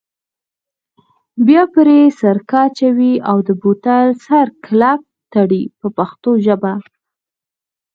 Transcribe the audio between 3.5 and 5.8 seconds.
بوتل سر کلک تړئ